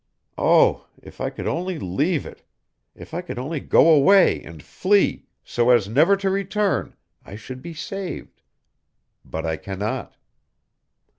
Oh! 0.39 0.87
If 0.99 1.21
I 1.21 1.29
could 1.29 1.45
only 1.45 1.77
leave 1.77 2.25
it, 2.25 2.41
if 2.95 3.13
I 3.13 3.21
could 3.21 3.37
only 3.37 3.59
go 3.59 3.87
away 3.91 4.41
and 4.41 4.63
flee, 4.63 5.27
so 5.43 5.69
as 5.69 5.87
never 5.87 6.17
to 6.17 6.31
return, 6.31 6.95
I 7.23 7.35
should 7.35 7.61
be 7.61 7.75
saved; 7.75 8.41
but 9.23 9.45
I 9.45 9.57
cannot. 9.57 10.17